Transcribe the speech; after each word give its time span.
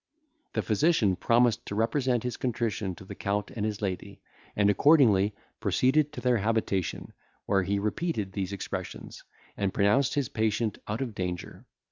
The 0.53 0.63
physician 0.63 1.15
promised 1.15 1.63
to 1.67 1.75
represent 1.75 2.23
his 2.23 2.35
contrition 2.35 2.95
to 2.95 3.05
the 3.05 3.13
Count 3.13 3.51
and 3.51 3.63
his 3.63 3.83
lady, 3.83 4.19
and 4.55 4.67
accordingly 4.67 5.35
proceeded 5.59 6.11
to 6.13 6.21
their 6.21 6.37
habitation, 6.37 7.13
where 7.45 7.61
he 7.61 7.77
repeated 7.77 8.31
these 8.31 8.51
expressions, 8.51 9.23
and 9.55 9.75
pronounced 9.75 10.15
his 10.15 10.27
patient 10.27 10.79
out 10.87 11.01
of 11.01 11.13
danger. 11.13 11.67